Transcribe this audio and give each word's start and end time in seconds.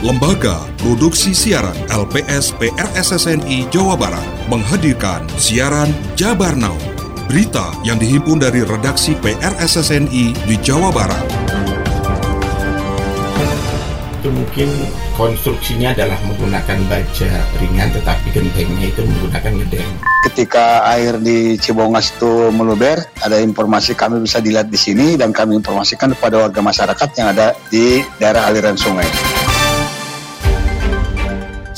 Lembaga 0.00 0.64
Produksi 0.80 1.36
Siaran 1.36 1.76
LPS 1.92 2.56
PRSSNI 2.56 3.68
Jawa 3.68 4.00
Barat 4.00 4.24
menghadirkan 4.48 5.28
siaran 5.36 5.92
Jabar 6.16 6.56
Now. 6.56 6.72
Berita 7.28 7.68
yang 7.84 8.00
dihimpun 8.00 8.40
dari 8.40 8.64
redaksi 8.64 9.12
PRSSNI 9.20 10.32
di 10.48 10.56
Jawa 10.64 10.88
Barat. 10.88 11.20
Itu 14.24 14.32
mungkin 14.32 14.72
konstruksinya 15.20 15.92
adalah 15.92 16.16
menggunakan 16.24 16.80
baja 16.88 17.28
ringan 17.60 17.92
tetapi 17.92 18.32
gentengnya 18.32 18.88
itu 18.88 19.04
menggunakan 19.04 19.52
gedeng. 19.52 19.90
Ketika 20.24 20.80
air 20.96 21.20
di 21.20 21.60
Cibongas 21.60 22.16
itu 22.16 22.48
meluber, 22.56 23.04
ada 23.20 23.36
informasi 23.36 23.92
kami 23.92 24.24
bisa 24.24 24.40
dilihat 24.40 24.72
di 24.72 24.80
sini 24.80 25.20
dan 25.20 25.36
kami 25.36 25.60
informasikan 25.60 26.16
kepada 26.16 26.48
warga 26.48 26.64
masyarakat 26.64 27.08
yang 27.20 27.36
ada 27.36 27.52
di 27.68 28.00
daerah 28.16 28.48
aliran 28.48 28.80
sungai. 28.80 29.04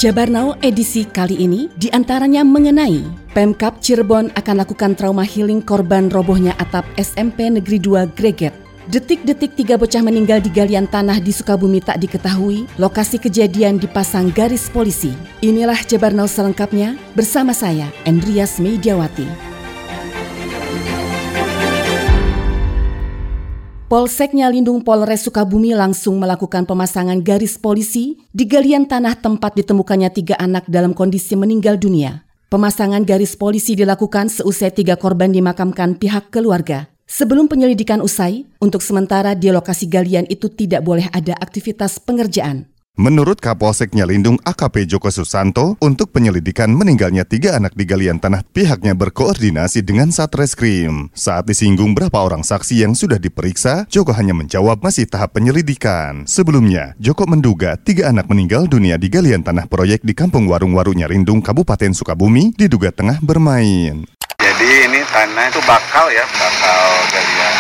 Jabar 0.03 0.27
Now 0.27 0.59
edisi 0.67 1.07
kali 1.07 1.47
ini 1.47 1.71
di 1.79 1.87
antaranya 1.95 2.43
mengenai 2.43 3.07
Pemkap 3.39 3.79
Cirebon 3.79 4.35
akan 4.35 4.57
lakukan 4.59 4.99
trauma 4.99 5.23
healing 5.23 5.63
korban 5.63 6.11
robohnya 6.11 6.59
atap 6.59 6.83
SMP 6.99 7.47
Negeri 7.47 7.79
2 7.79 8.11
Greget. 8.19 8.51
Detik-detik 8.91 9.55
tiga 9.55 9.79
bocah 9.79 10.03
meninggal 10.03 10.43
di 10.43 10.51
galian 10.51 10.91
tanah 10.91 11.23
di 11.23 11.31
Sukabumi 11.31 11.79
tak 11.79 12.03
diketahui, 12.03 12.67
lokasi 12.83 13.23
kejadian 13.23 13.79
dipasang 13.79 14.35
garis 14.35 14.67
polisi. 14.67 15.15
Inilah 15.39 15.79
Jabar 15.87 16.11
Now 16.11 16.27
selengkapnya 16.27 16.99
bersama 17.15 17.55
saya, 17.55 17.87
Endrias 18.03 18.59
Mediawati. 18.59 19.52
Polseknya 23.93 24.49
Lindung 24.49 24.81
Polres 24.81 25.29
Sukabumi 25.29 25.77
langsung 25.77 26.17
melakukan 26.17 26.65
pemasangan 26.65 27.21
garis 27.21 27.61
polisi 27.61 28.17
di 28.33 28.49
galian 28.49 28.89
tanah 28.89 29.21
tempat 29.21 29.53
ditemukannya 29.53 30.09
tiga 30.09 30.41
anak 30.41 30.65
dalam 30.65 30.97
kondisi 30.97 31.37
meninggal 31.37 31.77
dunia. 31.77 32.25
Pemasangan 32.49 33.05
garis 33.05 33.37
polisi 33.37 33.77
dilakukan 33.77 34.33
seusai 34.33 34.73
tiga 34.73 34.97
korban 34.97 35.29
dimakamkan 35.29 36.01
pihak 36.01 36.33
keluarga. 36.33 36.89
Sebelum 37.05 37.53
penyelidikan 37.53 38.01
usai, 38.01 38.49
untuk 38.65 38.81
sementara 38.81 39.37
di 39.37 39.53
lokasi 39.53 39.85
galian 39.85 40.25
itu 40.33 40.49
tidak 40.49 40.81
boleh 40.89 41.13
ada 41.13 41.37
aktivitas 41.37 42.01
pengerjaan. 42.01 42.72
Menurut 42.93 43.41
Kapolsek 43.41 43.97
Nyalindung 43.97 44.37
AKP 44.45 44.85
Joko 44.85 45.09
Susanto, 45.09 45.81
untuk 45.81 46.13
penyelidikan 46.13 46.69
meninggalnya 46.77 47.25
tiga 47.25 47.57
anak 47.57 47.73
di 47.73 47.89
galian 47.89 48.21
tanah, 48.21 48.45
pihaknya 48.53 48.93
berkoordinasi 48.93 49.81
dengan 49.81 50.13
Satreskrim. 50.13 51.09
Saat 51.17 51.49
disinggung 51.49 51.97
berapa 51.97 52.21
orang 52.21 52.45
saksi 52.45 52.85
yang 52.85 52.93
sudah 52.93 53.17
diperiksa, 53.17 53.89
Joko 53.89 54.13
hanya 54.13 54.37
menjawab 54.37 54.85
masih 54.85 55.09
tahap 55.09 55.33
penyelidikan. 55.33 56.29
Sebelumnya, 56.29 56.93
Joko 57.01 57.25
menduga 57.25 57.81
tiga 57.81 58.13
anak 58.13 58.29
meninggal 58.29 58.69
dunia 58.69 59.01
di 59.01 59.09
galian 59.09 59.41
tanah 59.41 59.73
proyek 59.73 60.05
di 60.05 60.13
Kampung 60.13 60.45
Warung-Waru 60.53 60.93
Nyalindung, 60.93 61.41
Kabupaten 61.41 61.97
Sukabumi, 61.97 62.53
diduga 62.61 62.93
tengah 62.93 63.17
bermain. 63.25 64.05
Jadi 64.37 64.69
ini 64.85 65.01
tanah 65.09 65.49
itu 65.49 65.65
bakal 65.65 66.13
ya, 66.13 66.29
bakal 66.29 66.85
galian 67.09 67.57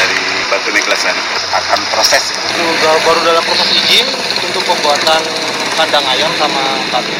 dari 0.00 0.31
batu 0.52 0.68
neglasan 0.68 1.16
akan 1.48 1.80
proses. 1.96 2.28
Sudah 2.52 3.00
baru 3.08 3.20
dalam 3.24 3.40
proses 3.40 3.72
izin 3.72 4.04
untuk 4.52 4.60
pembuatan 4.68 5.20
kandang 5.80 6.04
ayam 6.12 6.28
sama 6.36 6.60
batu. 6.92 7.16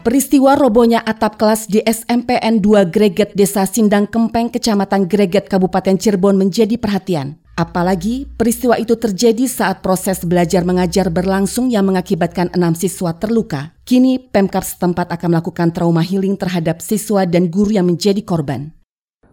Peristiwa 0.00 0.56
robohnya 0.56 1.00
atap 1.04 1.36
kelas 1.36 1.68
di 1.68 1.80
SMPN 1.84 2.60
2 2.60 2.92
Greget 2.92 3.36
Desa 3.36 3.68
Sindang 3.68 4.08
Kempeng, 4.08 4.52
Kecamatan 4.52 5.08
Greget, 5.08 5.48
Kabupaten 5.48 5.96
Cirebon 5.96 6.36
menjadi 6.36 6.76
perhatian. 6.76 7.43
Apalagi 7.54 8.26
peristiwa 8.34 8.74
itu 8.74 8.98
terjadi 8.98 9.46
saat 9.46 9.78
proses 9.78 10.26
belajar 10.26 10.66
mengajar 10.66 11.06
berlangsung 11.06 11.70
yang 11.70 11.86
mengakibatkan 11.86 12.50
enam 12.50 12.74
siswa 12.74 13.14
terluka. 13.14 13.70
Kini 13.86 14.18
Pemkap 14.18 14.66
setempat 14.66 15.14
akan 15.14 15.38
melakukan 15.38 15.70
trauma 15.70 16.02
healing 16.02 16.34
terhadap 16.34 16.82
siswa 16.82 17.22
dan 17.22 17.54
guru 17.54 17.78
yang 17.78 17.86
menjadi 17.86 18.26
korban. 18.26 18.74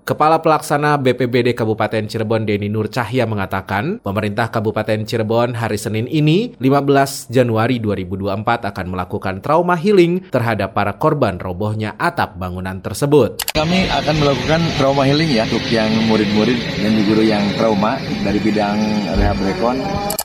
Kepala 0.01 0.41
Pelaksana 0.41 0.97
BPBD 0.97 1.53
Kabupaten 1.53 2.09
Cirebon 2.09 2.47
Deni 2.47 2.71
Nur 2.71 2.89
Cahya 2.89 3.29
mengatakan, 3.29 4.01
pemerintah 4.01 4.49
Kabupaten 4.49 5.05
Cirebon 5.05 5.53
hari 5.53 5.77
Senin 5.77 6.09
ini, 6.09 6.57
15 6.57 7.29
Januari 7.29 7.77
2024 7.77 8.73
akan 8.73 8.85
melakukan 8.89 9.35
trauma 9.45 9.77
healing 9.77 10.25
terhadap 10.33 10.73
para 10.73 10.97
korban 10.97 11.37
robohnya 11.37 11.93
atap 12.01 12.33
bangunan 12.41 12.81
tersebut. 12.81 13.53
Kami 13.53 13.89
akan 13.93 14.15
melakukan 14.17 14.61
trauma 14.81 15.05
healing 15.05 15.29
ya 15.29 15.45
untuk 15.45 15.65
yang 15.69 15.93
murid-murid 16.09 16.57
dan 16.81 16.93
guru 17.05 17.21
yang 17.21 17.45
trauma 17.61 18.01
dari 18.25 18.39
bidang 18.41 18.77
rehab. 19.17 19.41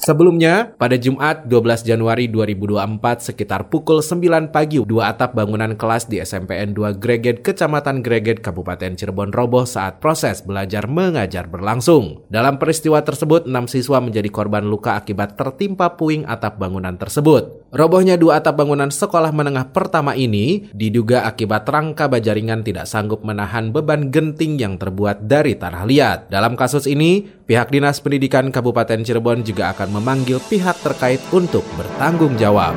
Sebelumnya, 0.07 0.71
pada 0.79 0.95
Jumat 0.95 1.51
12 1.51 1.83
Januari 1.83 2.31
2024 2.31 3.27
sekitar 3.27 3.67
pukul 3.67 3.99
9 3.99 4.55
pagi, 4.55 4.79
dua 4.87 5.11
atap 5.11 5.35
bangunan 5.35 5.75
kelas 5.75 6.07
di 6.07 6.23
SMPN 6.23 6.79
2 6.79 7.03
Greget, 7.03 7.43
Kecamatan 7.43 8.07
Greget, 8.07 8.39
Kabupaten 8.39 8.95
Cirebon 8.95 9.35
roboh 9.35 9.67
saat 9.67 9.99
proses 9.99 10.47
belajar 10.47 10.87
mengajar 10.87 11.51
berlangsung. 11.51 12.23
Dalam 12.31 12.63
peristiwa 12.63 13.03
tersebut, 13.03 13.51
enam 13.51 13.67
siswa 13.67 13.99
menjadi 13.99 14.31
korban 14.31 14.71
luka 14.71 14.95
akibat 14.95 15.35
tertimpa 15.35 15.99
puing 15.99 16.23
atap 16.23 16.63
bangunan 16.63 16.95
tersebut. 16.95 17.67
Robohnya 17.75 18.15
dua 18.15 18.39
atap 18.39 18.63
bangunan 18.63 18.95
sekolah 18.95 19.35
menengah 19.35 19.75
pertama 19.75 20.15
ini 20.15 20.71
diduga 20.71 21.27
akibat 21.27 21.67
rangka 21.67 22.07
baja 22.07 22.31
ringan 22.31 22.63
tidak 22.63 22.87
sanggup 22.87 23.27
menahan 23.27 23.75
beban 23.75 24.15
genting 24.15 24.55
yang 24.55 24.79
terbuat 24.79 25.27
dari 25.27 25.59
tanah 25.59 25.83
liat. 25.83 26.31
Dalam 26.31 26.55
kasus 26.55 26.87
ini, 26.87 27.27
pihak 27.27 27.75
Dinas 27.75 27.99
Pendidikan 27.99 28.55
Kabupaten 28.55 29.03
Cirebon 29.03 29.43
juga 29.43 29.75
akan 29.75 29.96
memanggil 29.97 30.37
pihak 30.45 30.77
terkait 30.85 31.25
untuk 31.33 31.65
bertanggung 31.81 32.37
jawab. 32.37 32.77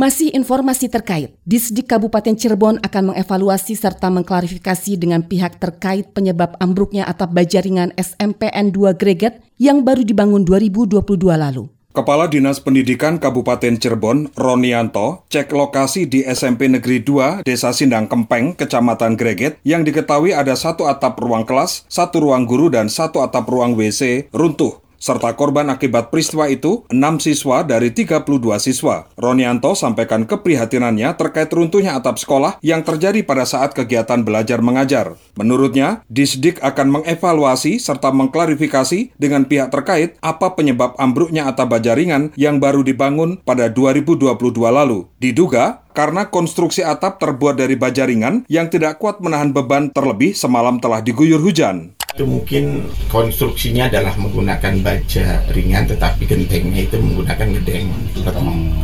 Masih 0.00 0.32
informasi 0.32 0.88
terkait, 0.88 1.36
Disdik 1.44 1.84
Kabupaten 1.84 2.32
Cirebon 2.32 2.80
akan 2.80 3.12
mengevaluasi 3.12 3.76
serta 3.76 4.08
mengklarifikasi 4.08 4.96
dengan 4.96 5.20
pihak 5.20 5.60
terkait 5.60 6.16
penyebab 6.16 6.56
ambruknya 6.56 7.04
atap 7.04 7.36
baja 7.36 7.60
ringan 7.60 7.92
SMPN 8.00 8.72
2 8.72 8.96
Greget 8.96 9.44
yang 9.60 9.84
baru 9.84 10.00
dibangun 10.00 10.40
2022 10.48 11.04
lalu. 11.36 11.68
Kepala 11.90 12.30
Dinas 12.30 12.62
Pendidikan 12.62 13.18
Kabupaten 13.18 13.74
Cirebon, 13.74 14.30
Ronianto, 14.38 15.26
cek 15.26 15.50
lokasi 15.50 16.06
di 16.06 16.22
SMP 16.22 16.70
Negeri 16.70 17.02
2, 17.02 17.42
Desa 17.42 17.74
Sindang 17.74 18.06
Kempeng, 18.06 18.54
Kecamatan 18.54 19.18
Greget, 19.18 19.58
yang 19.66 19.82
diketahui 19.82 20.30
ada 20.30 20.54
satu 20.54 20.86
atap 20.86 21.18
ruang 21.18 21.42
kelas, 21.42 21.82
satu 21.90 22.22
ruang 22.22 22.46
guru, 22.46 22.70
dan 22.70 22.86
satu 22.86 23.26
atap 23.26 23.50
ruang 23.50 23.74
WC 23.74 24.30
runtuh 24.30 24.78
serta 25.00 25.32
korban 25.34 25.72
akibat 25.72 26.12
peristiwa 26.12 26.46
itu 26.46 26.84
6 26.92 27.24
siswa 27.24 27.64
dari 27.64 27.90
32 27.90 28.60
siswa. 28.60 29.08
Ronianto 29.16 29.72
sampaikan 29.72 30.28
keprihatinannya 30.28 31.16
terkait 31.16 31.48
runtuhnya 31.48 31.96
atap 31.96 32.20
sekolah 32.20 32.60
yang 32.60 32.84
terjadi 32.84 33.24
pada 33.24 33.48
saat 33.48 33.72
kegiatan 33.72 34.20
belajar 34.22 34.60
mengajar. 34.60 35.16
Menurutnya, 35.40 36.04
Disdik 36.12 36.60
akan 36.60 37.00
mengevaluasi 37.00 37.80
serta 37.80 38.12
mengklarifikasi 38.12 39.16
dengan 39.16 39.48
pihak 39.48 39.72
terkait 39.72 40.20
apa 40.20 40.52
penyebab 40.52 40.94
ambruknya 41.00 41.48
atap 41.48 41.72
baja 41.72 41.96
ringan 41.96 42.36
yang 42.36 42.60
baru 42.60 42.84
dibangun 42.84 43.40
pada 43.40 43.72
2022 43.72 44.36
lalu. 44.68 45.08
Diduga 45.16 45.80
karena 45.96 46.28
konstruksi 46.28 46.86
atap 46.86 47.18
terbuat 47.18 47.58
dari 47.58 47.74
baja 47.74 48.06
ringan 48.06 48.46
yang 48.46 48.70
tidak 48.70 49.00
kuat 49.02 49.18
menahan 49.18 49.50
beban 49.50 49.90
terlebih 49.90 50.36
semalam 50.36 50.78
telah 50.78 51.02
diguyur 51.02 51.42
hujan. 51.42 51.94
Itu 52.10 52.26
mungkin 52.26 52.90
konstruksinya 53.06 53.86
adalah 53.86 54.18
menggunakan 54.18 54.82
baja 54.82 55.46
ringan 55.54 55.86
tetapi 55.86 56.26
gentengnya 56.26 56.84
itu 56.84 56.98
menggunakan 56.98 57.48
gedeng 57.62 57.86
beton. 58.18 58.74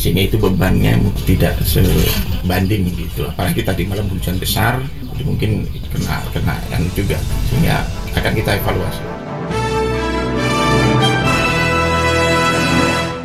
Sehingga 0.00 0.32
itu 0.32 0.40
bebannya 0.40 0.96
tidak 1.28 1.60
sebanding 1.60 2.88
gitu. 2.96 3.28
Apalagi 3.28 3.60
tadi 3.60 3.84
malam 3.84 4.08
hujan 4.08 4.40
besar, 4.40 4.80
jadi 5.12 5.24
mungkin 5.28 5.68
kena 5.92 6.24
kenaan 6.32 6.82
juga. 6.96 7.20
Sehingga 7.52 7.84
akan 8.16 8.32
kita 8.32 8.56
evaluasi. 8.56 9.02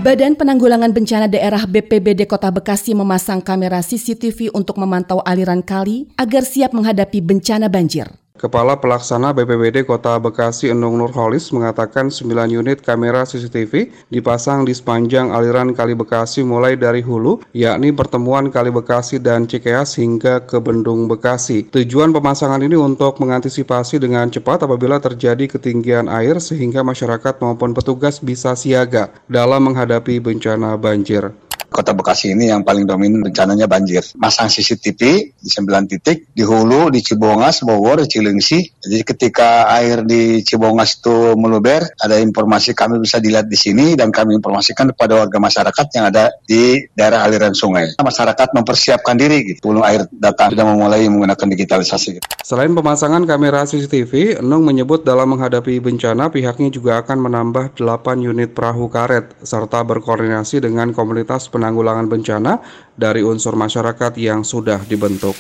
Badan 0.06 0.38
Penanggulangan 0.38 0.94
Bencana 0.94 1.26
Daerah 1.26 1.66
BPBD 1.66 2.30
Kota 2.30 2.54
Bekasi 2.54 2.94
memasang 2.94 3.42
kamera 3.42 3.82
CCTV 3.82 4.54
untuk 4.54 4.78
memantau 4.78 5.18
aliran 5.26 5.66
kali 5.66 6.06
agar 6.20 6.46
siap 6.46 6.78
menghadapi 6.78 7.26
bencana 7.26 7.66
banjir. 7.72 8.06
Kepala 8.36 8.76
Pelaksana 8.76 9.32
BPBD 9.32 9.88
Kota 9.88 10.20
Bekasi 10.20 10.68
Endung 10.68 11.00
Nurholis 11.00 11.56
mengatakan 11.56 12.12
9 12.12 12.28
unit 12.52 12.84
kamera 12.84 13.24
CCTV 13.24 13.88
dipasang 14.12 14.68
di 14.68 14.76
sepanjang 14.76 15.32
aliran 15.32 15.72
Kali 15.72 15.96
Bekasi 15.96 16.44
mulai 16.44 16.76
dari 16.76 17.00
hulu, 17.00 17.40
yakni 17.56 17.96
pertemuan 17.96 18.52
Kali 18.52 18.76
Bekasi 18.76 19.24
dan 19.24 19.48
Cikeas 19.48 19.96
hingga 19.96 20.44
ke 20.44 20.60
Bendung 20.60 21.08
Bekasi. 21.08 21.72
Tujuan 21.72 22.12
pemasangan 22.12 22.60
ini 22.60 22.76
untuk 22.76 23.24
mengantisipasi 23.24 24.04
dengan 24.04 24.28
cepat 24.28 24.68
apabila 24.68 25.00
terjadi 25.00 25.56
ketinggian 25.56 26.12
air 26.12 26.36
sehingga 26.44 26.84
masyarakat 26.84 27.40
maupun 27.40 27.72
petugas 27.72 28.20
bisa 28.20 28.52
siaga 28.60 29.16
dalam 29.32 29.72
menghadapi 29.72 30.20
bencana 30.20 30.76
banjir. 30.76 31.32
Kota 31.76 31.92
Bekasi 31.92 32.32
ini 32.32 32.48
yang 32.48 32.64
paling 32.64 32.88
dominan 32.88 33.20
bencananya 33.20 33.68
banjir. 33.68 34.00
Masang 34.16 34.48
CCTV 34.48 35.02
di 35.36 35.50
9 35.52 35.92
titik, 35.92 36.32
di 36.32 36.48
Hulu, 36.48 36.88
di 36.88 37.04
Cibongas, 37.04 37.68
Bogor, 37.68 38.08
Cilengsi. 38.08 38.64
Jadi 38.80 39.04
ketika 39.04 39.68
air 39.76 40.08
di 40.08 40.40
Cibongas 40.40 41.04
itu 41.04 41.36
meluber, 41.36 41.84
ada 42.00 42.16
informasi 42.24 42.72
kami 42.72 43.04
bisa 43.04 43.20
dilihat 43.20 43.52
di 43.52 43.60
sini 43.60 44.00
dan 44.00 44.16
kami 44.16 44.40
informasikan 44.40 44.96
kepada 44.96 45.20
warga 45.20 45.36
masyarakat 45.36 45.86
yang 46.00 46.06
ada 46.08 46.32
di 46.48 46.88
daerah 46.96 47.28
aliran 47.28 47.52
sungai. 47.52 48.00
Masyarakat 48.00 48.56
mempersiapkan 48.56 49.20
diri 49.20 49.44
gitu. 49.44 49.68
Sebelum 49.68 49.84
air 49.84 50.08
datang 50.16 50.56
sudah 50.56 50.66
memulai 50.72 51.04
menggunakan 51.12 51.48
digitalisasi. 51.52 52.24
Selain 52.46 52.72
pemasangan 52.72 53.26
kamera 53.28 53.68
CCTV, 53.68 54.40
Enung 54.40 54.62
menyebut 54.62 55.02
dalam 55.02 55.34
menghadapi 55.34 55.82
bencana 55.82 56.30
pihaknya 56.30 56.70
juga 56.70 57.02
akan 57.02 57.18
menambah 57.26 57.76
8 57.76 58.22
unit 58.22 58.54
perahu 58.54 58.88
karet 58.88 59.34
serta 59.42 59.82
berkoordinasi 59.82 60.62
dengan 60.62 60.94
komunitas 60.94 61.50
penanggulangan 61.50 61.65
bencana 61.74 62.62
dari 62.94 63.26
unsur 63.26 63.58
masyarakat 63.58 64.14
yang 64.22 64.46
sudah 64.46 64.84
dibentuk. 64.86 65.34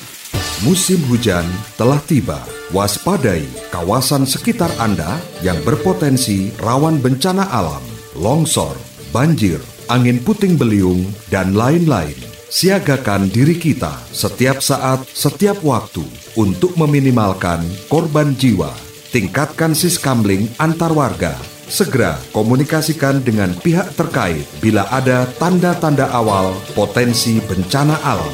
Musim 0.63 1.03
hujan 1.11 1.43
telah 1.75 1.99
tiba. 2.07 2.39
Waspadai 2.73 3.45
kawasan 3.69 4.25
sekitar 4.25 4.73
Anda 4.81 5.21
yang 5.45 5.61
berpotensi 5.61 6.49
rawan 6.57 6.97
bencana 6.97 7.45
alam, 7.53 7.83
longsor, 8.17 8.73
banjir, 9.13 9.61
angin 9.91 10.17
puting 10.17 10.57
beliung, 10.57 11.05
dan 11.29 11.53
lain-lain. 11.53 12.17
Siagakan 12.49 13.29
diri 13.29 13.59
kita 13.59 13.99
setiap 14.09 14.63
saat, 14.63 15.05
setiap 15.11 15.61
waktu 15.61 16.07
untuk 16.39 16.73
meminimalkan 16.79 17.61
korban 17.91 18.33
jiwa. 18.33 18.71
Tingkatkan 19.13 19.77
siskamling 19.77 20.49
antar 20.57 20.91
warga 20.91 21.54
Segera 21.65 22.21
komunikasikan 22.29 23.25
dengan 23.25 23.49
pihak 23.49 23.97
terkait 23.97 24.45
bila 24.61 24.85
ada 24.93 25.25
tanda-tanda 25.41 26.05
awal 26.13 26.53
potensi 26.77 27.41
bencana 27.41 27.97
alam. 28.05 28.33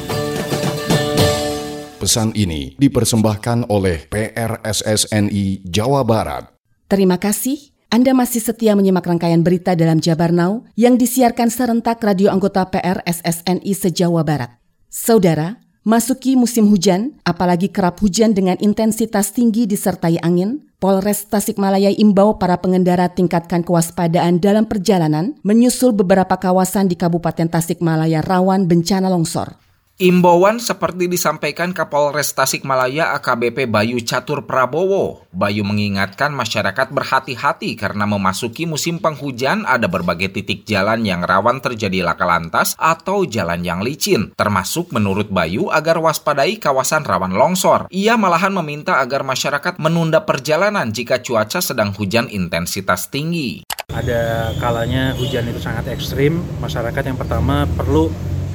Pesan 1.96 2.36
ini 2.36 2.76
dipersembahkan 2.76 3.72
oleh 3.72 4.04
PRSSNI 4.12 5.64
Jawa 5.64 6.04
Barat. 6.04 6.52
Terima 6.92 7.16
kasih. 7.16 7.72
Anda 7.88 8.12
masih 8.12 8.44
setia 8.44 8.76
menyimak 8.76 9.08
rangkaian 9.08 9.40
berita 9.48 9.80
dalam 9.80 10.04
Jabar 10.04 10.36
Now 10.36 10.68
yang 10.76 11.00
disiarkan 11.00 11.48
serentak 11.48 12.04
radio 12.04 12.36
anggota 12.36 12.68
PRSSNI 12.68 13.72
se-Jawa 13.72 14.28
Barat. 14.28 14.60
Saudara, 14.92 15.56
Masuki 15.82 16.38
musim 16.38 16.70
hujan, 16.70 17.18
apalagi 17.26 17.66
kerap 17.66 17.98
hujan 18.06 18.38
dengan 18.38 18.54
intensitas 18.62 19.34
tinggi 19.34 19.66
disertai 19.66 20.22
angin, 20.22 20.70
Polres 20.78 21.26
Tasikmalaya 21.26 21.90
imbau 21.94 22.42
para 22.42 22.58
pengendara 22.58 23.10
tingkatkan 23.10 23.62
kewaspadaan 23.62 24.42
dalam 24.42 24.70
perjalanan 24.70 25.38
menyusul 25.42 25.94
beberapa 25.94 26.38
kawasan 26.42 26.86
di 26.86 26.98
Kabupaten 26.98 27.50
Tasikmalaya 27.50 28.22
rawan 28.22 28.70
bencana 28.70 29.10
longsor. 29.10 29.61
Imbauan 30.02 30.58
seperti 30.58 31.06
disampaikan 31.06 31.78
Kapolres 31.78 32.34
Tasikmalaya 32.34 33.14
AKBP 33.22 33.70
Bayu 33.70 34.02
Catur 34.02 34.50
Prabowo. 34.50 35.30
Bayu 35.30 35.62
mengingatkan 35.62 36.34
masyarakat 36.34 36.90
berhati-hati 36.90 37.78
karena 37.78 38.10
memasuki 38.10 38.66
musim 38.66 38.98
penghujan 38.98 39.62
ada 39.62 39.86
berbagai 39.86 40.34
titik 40.34 40.66
jalan 40.66 41.06
yang 41.06 41.22
rawan 41.22 41.62
terjadi 41.62 42.02
laka 42.02 42.26
lantas 42.26 42.74
atau 42.82 43.30
jalan 43.30 43.62
yang 43.62 43.86
licin. 43.86 44.34
Termasuk 44.34 44.90
menurut 44.90 45.30
Bayu 45.30 45.70
agar 45.70 46.02
waspadai 46.02 46.58
kawasan 46.58 47.06
rawan 47.06 47.38
longsor. 47.38 47.86
Ia 47.94 48.18
malahan 48.18 48.58
meminta 48.58 49.06
agar 49.06 49.22
masyarakat 49.22 49.78
menunda 49.78 50.26
perjalanan 50.26 50.90
jika 50.90 51.22
cuaca 51.22 51.62
sedang 51.62 51.94
hujan 51.94 52.26
intensitas 52.26 53.06
tinggi. 53.14 53.70
Ada 53.94 54.58
kalanya 54.58 55.14
hujan 55.14 55.46
itu 55.46 55.62
sangat 55.62 55.94
ekstrim, 55.94 56.42
masyarakat 56.58 57.06
yang 57.06 57.22
pertama 57.22 57.70
perlu 57.78 58.10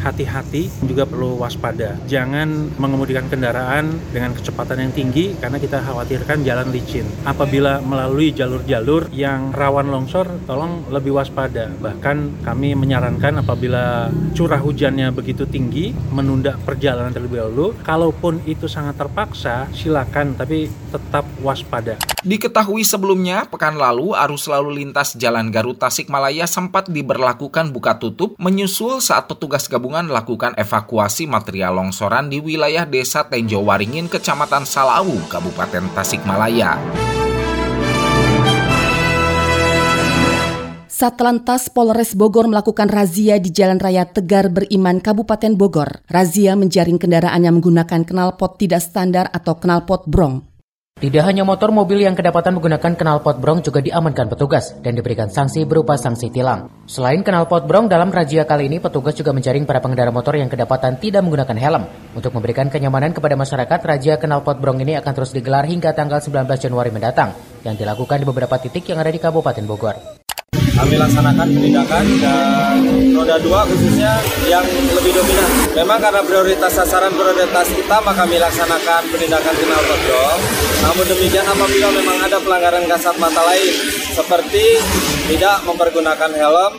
hati-hati 0.06 0.70
juga 0.86 1.02
perlu 1.02 1.34
waspada. 1.42 1.98
Jangan 2.06 2.78
mengemudikan 2.78 3.26
kendaraan 3.26 3.98
dengan 4.14 4.30
kecepatan 4.38 4.86
yang 4.86 4.92
tinggi 4.94 5.34
karena 5.42 5.58
kita 5.58 5.82
khawatirkan 5.82 6.46
jalan 6.46 6.70
licin. 6.70 7.06
Apabila 7.26 7.82
melalui 7.82 8.30
jalur-jalur 8.30 9.10
yang 9.10 9.50
rawan 9.50 9.90
longsor, 9.90 10.30
tolong 10.46 10.86
lebih 10.94 11.18
waspada. 11.18 11.72
Bahkan 11.82 12.46
kami 12.46 12.78
menyarankan 12.78 13.42
apabila 13.42 14.12
curah 14.36 14.62
hujannya 14.62 15.10
begitu 15.10 15.48
tinggi, 15.48 15.90
menunda 16.14 16.54
perjalanan 16.62 17.10
terlebih 17.10 17.42
dahulu. 17.42 17.66
Kalaupun 17.82 18.44
itu 18.46 18.70
sangat 18.70 19.00
terpaksa, 19.00 19.66
silakan 19.72 20.36
tapi 20.36 20.70
tetap 20.92 21.24
waspada. 21.40 21.96
Diketahui 22.26 22.82
sebelumnya, 22.82 23.46
pekan 23.46 23.78
lalu 23.78 24.12
arus 24.12 24.50
lalu 24.50 24.82
lintas 24.82 25.14
Jalan 25.14 25.48
Garut 25.54 25.78
Tasikmalaya 25.78 26.44
sempat 26.44 26.90
diberlakukan 26.90 27.70
buka 27.70 27.96
tutup 27.96 28.34
menyusul 28.36 28.98
saat 28.98 29.30
petugas 29.30 29.70
gabungan 29.70 29.95
lakukan 30.04 30.52
evakuasi 30.60 31.24
material 31.24 31.80
longsoran 31.80 32.28
di 32.28 32.44
wilayah 32.44 32.84
Desa 32.84 33.24
Tenjo 33.24 33.64
Waringin, 33.64 34.12
Kecamatan 34.12 34.68
Salawu, 34.68 35.16
Kabupaten 35.32 35.88
Tasikmalaya. 35.96 36.76
Satlantas 40.96 41.68
Polres 41.68 42.16
Bogor 42.16 42.48
melakukan 42.48 42.88
razia 42.88 43.36
di 43.36 43.52
Jalan 43.52 43.76
Raya 43.76 44.08
Tegar 44.08 44.48
Beriman, 44.48 45.00
Kabupaten 45.00 45.52
Bogor. 45.52 46.00
Razia 46.08 46.56
menjaring 46.56 46.96
kendaraan 46.96 47.44
yang 47.44 47.60
menggunakan 47.60 48.04
knalpot 48.04 48.56
tidak 48.56 48.80
standar 48.80 49.28
atau 49.32 49.60
knalpot 49.60 50.08
brong. 50.08 50.55
Tidak 50.96 51.20
hanya 51.28 51.44
motor 51.44 51.76
mobil 51.76 52.08
yang 52.08 52.16
kedapatan 52.16 52.56
menggunakan 52.56 52.96
knalpot 52.96 53.36
brong 53.36 53.60
juga 53.60 53.84
diamankan 53.84 54.32
petugas 54.32 54.72
dan 54.80 54.96
diberikan 54.96 55.28
sanksi 55.28 55.68
berupa 55.68 55.92
sanksi 56.00 56.32
tilang. 56.32 56.72
Selain 56.88 57.20
knalpot 57.20 57.68
brong, 57.68 57.84
dalam 57.84 58.08
razia 58.08 58.48
kali 58.48 58.72
ini 58.72 58.80
petugas 58.80 59.12
juga 59.12 59.36
menjaring 59.36 59.68
para 59.68 59.84
pengendara 59.84 60.08
motor 60.08 60.40
yang 60.40 60.48
kedapatan 60.48 60.96
tidak 60.96 61.20
menggunakan 61.20 61.52
helm. 61.60 61.84
Untuk 62.16 62.32
memberikan 62.32 62.72
kenyamanan 62.72 63.12
kepada 63.12 63.36
masyarakat, 63.36 63.76
razia 63.84 64.16
knalpot 64.16 64.56
brong 64.56 64.80
ini 64.80 64.96
akan 64.96 65.12
terus 65.12 65.36
digelar 65.36 65.68
hingga 65.68 65.92
tanggal 65.92 66.16
19 66.16 66.48
Januari 66.64 66.88
mendatang 66.88 67.36
yang 67.60 67.76
dilakukan 67.76 68.16
di 68.16 68.24
beberapa 68.24 68.56
titik 68.56 68.88
yang 68.88 68.96
ada 68.96 69.12
di 69.12 69.20
Kabupaten 69.20 69.68
Bogor 69.68 70.15
kami 70.76 70.94
laksanakan 71.00 71.48
penindakan 71.56 72.04
dan 72.20 72.76
roda 73.16 73.36
dua 73.40 73.64
khususnya 73.64 74.20
yang 74.44 74.62
lebih 74.92 75.12
dominan. 75.16 75.50
Memang 75.72 75.98
karena 75.98 76.20
prioritas 76.20 76.72
sasaran 76.76 77.16
prioritas 77.16 77.72
utama 77.72 78.12
kami 78.12 78.36
laksanakan 78.36 79.02
penindakan 79.08 79.54
kenal 79.56 79.80
potbrong. 79.80 80.40
Namun 80.84 81.04
demikian 81.08 81.46
apabila 81.48 81.88
memang 81.96 82.16
ada 82.20 82.38
pelanggaran 82.44 82.84
kasat 82.84 83.16
mata 83.16 83.42
lain 83.48 83.72
seperti 84.12 84.64
tidak 85.32 85.64
mempergunakan 85.64 86.30
helm 86.36 86.72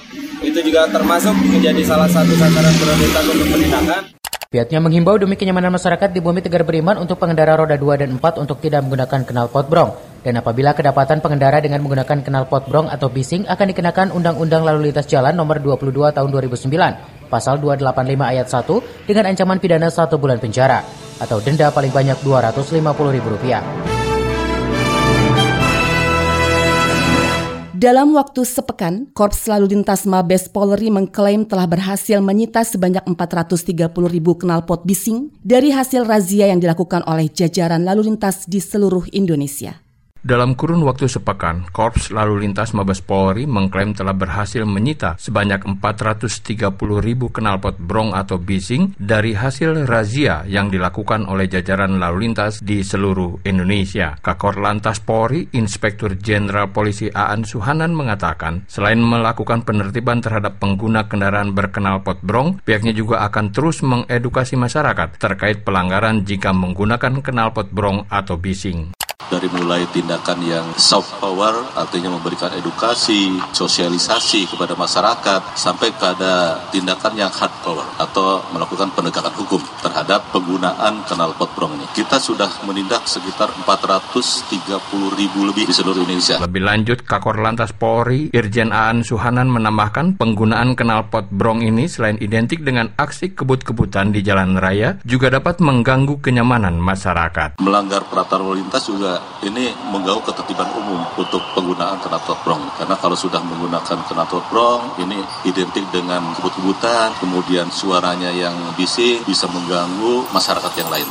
itu 0.46 0.60
juga 0.62 0.86
termasuk 0.94 1.34
menjadi 1.34 1.82
salah 1.82 2.08
satu 2.08 2.38
sasaran 2.38 2.74
prioritas 2.78 3.26
untuk 3.26 3.48
penindakan. 3.50 4.02
Pihaknya 4.48 4.80
menghimbau 4.80 5.20
demi 5.20 5.36
kenyamanan 5.36 5.76
masyarakat 5.76 6.08
di 6.16 6.24
bumi 6.24 6.40
Tegar 6.40 6.64
Beriman 6.64 6.96
untuk 6.96 7.20
pengendara 7.20 7.60
roda 7.60 7.76
2 7.76 8.00
dan 8.00 8.10
4 8.16 8.40
untuk 8.40 8.64
tidak 8.64 8.80
menggunakan 8.88 9.28
kenal 9.28 9.52
pot 9.52 9.68
brong. 9.68 9.92
Dan 10.28 10.44
apabila 10.44 10.76
kedapatan 10.76 11.24
pengendara 11.24 11.64
dengan 11.64 11.80
menggunakan 11.80 12.20
kenal 12.20 12.52
pot 12.52 12.68
brong 12.68 12.92
atau 12.92 13.08
bising 13.08 13.48
akan 13.48 13.72
dikenakan 13.72 14.12
Undang-Undang 14.12 14.68
Lalu 14.68 14.92
Lintas 14.92 15.08
Jalan 15.08 15.40
nomor 15.40 15.64
22 15.64 15.88
tahun 16.12 16.28
2009 16.28 17.32
pasal 17.32 17.64
285 17.64 17.88
ayat 18.36 18.44
1 18.52 19.08
dengan 19.08 19.24
ancaman 19.32 19.56
pidana 19.64 19.88
1 19.88 20.20
bulan 20.20 20.36
penjara 20.44 20.84
atau 21.24 21.40
denda 21.40 21.72
paling 21.72 21.96
banyak 21.96 22.20
Rp250.000. 22.28 23.56
Dalam 27.72 28.12
waktu 28.12 28.44
sepekan, 28.44 29.08
Korps 29.16 29.48
Lalu 29.48 29.80
Lintas 29.80 30.04
Mabes 30.04 30.52
Polri 30.52 30.92
mengklaim 30.92 31.48
telah 31.48 31.72
berhasil 31.72 32.20
menyita 32.20 32.68
sebanyak 32.68 33.08
430 33.08 33.96
ribu 34.12 34.36
knalpot 34.36 34.84
bising 34.84 35.32
dari 35.40 35.72
hasil 35.72 36.04
razia 36.04 36.52
yang 36.52 36.60
dilakukan 36.60 37.08
oleh 37.08 37.32
jajaran 37.32 37.88
lalu 37.88 38.12
lintas 38.12 38.44
di 38.44 38.60
seluruh 38.60 39.08
Indonesia. 39.16 39.87
Dalam 40.26 40.58
kurun 40.58 40.82
waktu 40.82 41.06
sepekan, 41.06 41.70
Korps 41.70 42.10
Lalu 42.10 42.44
Lintas 42.48 42.74
Mabes 42.74 43.06
Polri 43.06 43.46
mengklaim 43.46 43.94
telah 43.94 44.18
berhasil 44.18 44.66
menyita 44.66 45.16
sebanyak 45.22 45.64
430 45.78 46.74
ribu 47.00 47.30
knalpot 47.30 47.78
brong 47.78 48.18
atau 48.18 48.42
bising 48.42 48.98
dari 48.98 49.38
hasil 49.38 49.86
razia 49.86 50.42
yang 50.50 50.74
dilakukan 50.74 51.30
oleh 51.30 51.46
jajaran 51.46 52.02
lalu 52.02 52.28
lintas 52.28 52.66
di 52.66 52.82
seluruh 52.82 53.46
Indonesia. 53.46 54.18
Kakor 54.18 54.58
Lantas 54.58 55.00
Polri, 55.00 55.46
Inspektur 55.54 56.18
Jenderal 56.18 56.74
Polisi 56.74 57.08
Aan 57.14 57.46
Suhanan 57.46 57.94
mengatakan, 57.94 58.66
selain 58.66 58.98
melakukan 58.98 59.62
penertiban 59.64 60.20
terhadap 60.20 60.58
pengguna 60.58 61.06
kendaraan 61.06 61.54
berknalpot 61.54 62.26
brong, 62.26 62.60
pihaknya 62.66 62.92
juga 62.92 63.22
akan 63.30 63.54
terus 63.54 63.86
mengedukasi 63.86 64.58
masyarakat 64.58 65.22
terkait 65.22 65.62
pelanggaran 65.62 66.26
jika 66.26 66.52
menggunakan 66.52 67.22
knalpot 67.22 67.70
brong 67.70 68.10
atau 68.10 68.36
bising. 68.36 68.97
Dari 69.30 69.46
mulai 69.54 69.86
tindakan 69.94 70.40
yang 70.42 70.66
soft 70.74 71.22
power, 71.22 71.54
artinya 71.78 72.10
memberikan 72.18 72.50
edukasi, 72.58 73.38
sosialisasi 73.54 74.50
kepada 74.50 74.74
masyarakat, 74.74 75.54
sampai 75.54 75.94
pada 75.94 76.58
tindakan 76.74 77.14
yang 77.14 77.30
hard 77.30 77.54
power 77.62 77.86
atau 78.02 78.42
melakukan 78.50 78.90
penegakan 78.98 79.34
hukum 79.38 79.62
terhadap 79.86 80.26
penggunaan 80.34 81.06
knalpot 81.06 81.54
brong 81.54 81.78
ini. 81.78 81.86
Kita 81.94 82.18
sudah 82.18 82.50
menindak 82.66 83.06
sekitar 83.06 83.54
430 83.62 85.14
ribu 85.14 85.46
lebih 85.46 85.70
di 85.70 85.74
seluruh 85.76 86.02
Indonesia. 86.02 86.42
Lebih 86.42 86.64
lanjut, 86.66 87.06
Kakor 87.06 87.38
Lantas 87.38 87.72
Polri, 87.78 88.34
Irjen 88.34 88.74
Aan 88.74 89.06
Suhanan 89.06 89.54
menambahkan 89.54 90.18
penggunaan 90.18 90.74
knalpot 90.74 91.30
brong 91.30 91.62
ini 91.62 91.86
selain 91.86 92.18
identik 92.18 92.66
dengan 92.66 92.90
aksi 92.98 93.38
kebut-kebutan 93.38 94.10
di 94.10 94.26
jalan 94.26 94.58
raya, 94.58 94.98
juga 95.06 95.30
dapat 95.30 95.62
mengganggu 95.62 96.18
kenyamanan 96.24 96.80
masyarakat. 96.82 97.62
Melanggar 97.62 98.08
peraturan 98.10 98.48
lalu 98.48 98.64
lintas 98.64 98.88
juga 98.88 99.17
ini 99.46 99.72
mengganggu 99.92 100.24
ketertiban 100.28 100.70
umum 100.78 101.02
untuk 101.18 101.42
penggunaan 101.54 102.00
knalpot 102.02 102.38
brong. 102.44 102.64
Karena 102.78 102.96
kalau 103.00 103.18
sudah 103.18 103.42
menggunakan 103.44 104.04
knalpot 104.08 104.44
brong, 104.50 104.98
ini 105.02 105.20
identik 105.48 105.86
dengan 105.94 106.34
kebut-kebutan, 106.38 107.14
kemudian 107.22 107.70
suaranya 107.70 108.30
yang 108.34 108.56
bising 108.76 109.24
bisa 109.26 109.50
mengganggu 109.50 110.26
masyarakat 110.32 110.74
yang 110.78 110.90
lain. 110.90 111.08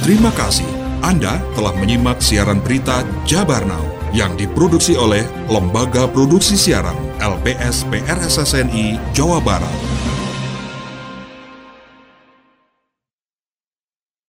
Terima 0.00 0.32
kasih. 0.34 0.66
Anda 1.00 1.40
telah 1.56 1.72
menyimak 1.80 2.20
siaran 2.20 2.60
berita 2.60 3.00
Jabar 3.24 3.64
Now 3.64 3.82
yang 4.10 4.34
diproduksi 4.36 4.98
oleh 4.98 5.22
Lembaga 5.48 6.10
Produksi 6.10 6.58
Siaran 6.58 6.96
LPS 7.22 7.88
PRSSNI 7.88 8.98
Jawa 9.16 9.40
Barat. 9.40 9.89